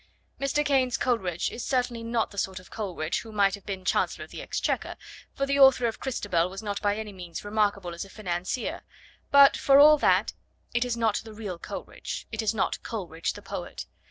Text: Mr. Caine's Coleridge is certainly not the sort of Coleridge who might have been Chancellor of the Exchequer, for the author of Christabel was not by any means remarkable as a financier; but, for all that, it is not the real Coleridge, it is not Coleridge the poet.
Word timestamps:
Mr. 0.39 0.65
Caine's 0.65 0.97
Coleridge 0.97 1.51
is 1.51 1.63
certainly 1.63 2.01
not 2.01 2.31
the 2.31 2.37
sort 2.39 2.59
of 2.59 2.71
Coleridge 2.71 3.19
who 3.19 3.31
might 3.31 3.53
have 3.53 3.67
been 3.67 3.85
Chancellor 3.85 4.25
of 4.25 4.31
the 4.31 4.41
Exchequer, 4.41 4.95
for 5.35 5.45
the 5.45 5.59
author 5.59 5.85
of 5.85 5.99
Christabel 5.99 6.49
was 6.49 6.63
not 6.63 6.81
by 6.81 6.97
any 6.97 7.13
means 7.13 7.45
remarkable 7.45 7.93
as 7.93 8.03
a 8.03 8.09
financier; 8.09 8.81
but, 9.29 9.55
for 9.55 9.77
all 9.77 9.99
that, 9.99 10.33
it 10.73 10.83
is 10.83 10.97
not 10.97 11.17
the 11.23 11.35
real 11.35 11.59
Coleridge, 11.59 12.25
it 12.31 12.41
is 12.41 12.51
not 12.51 12.81
Coleridge 12.81 13.33
the 13.33 13.43
poet. 13.43 13.85